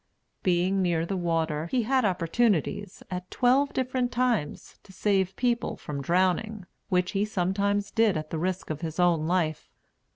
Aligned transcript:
Being 0.41 0.81
near 0.81 1.05
the 1.05 1.15
water, 1.15 1.67
he 1.67 1.83
had 1.83 2.05
opportunities, 2.05 3.03
at 3.11 3.29
twelve 3.29 3.71
different 3.71 4.11
times, 4.11 4.79
to 4.81 4.91
save 4.91 5.35
people 5.35 5.77
from 5.77 6.01
drowning, 6.01 6.65
which 6.89 7.11
he 7.11 7.23
sometimes 7.23 7.91
did 7.91 8.17
at 8.17 8.31
the 8.31 8.39
risk 8.39 8.71
of 8.71 8.81
his 8.81 8.99
own 8.99 9.27
life. 9.27 9.69